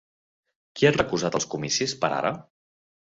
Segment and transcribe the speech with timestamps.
[0.79, 2.33] Qui ha recusat els comicis per ara?